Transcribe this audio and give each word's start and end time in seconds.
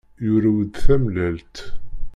Yurew-d 0.25 0.73
tamellalt. 0.85 1.55